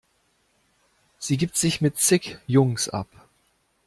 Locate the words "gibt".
1.37-1.55